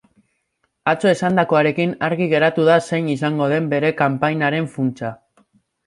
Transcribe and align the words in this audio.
Atzo 0.93 1.09
esandakoarekin, 1.11 1.93
argi 2.09 2.29
geratu 2.33 2.67
da 2.73 2.81
zein 2.91 3.13
izango 3.19 3.53
den 3.55 3.71
bere 3.77 3.95
kanpainaren 4.05 4.71
funtsa. 4.77 5.19